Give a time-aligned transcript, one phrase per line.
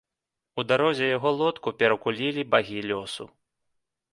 [0.61, 3.23] У дарозе яго лодку перакулілі багі лёсу.